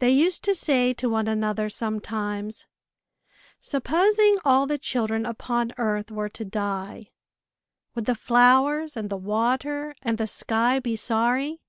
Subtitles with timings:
[0.00, 2.66] They used to say to one another, sometimes,
[3.60, 7.12] supposing all the children upon earth were to die,
[7.94, 11.60] would the flowers, and the water, and the sky be sorry?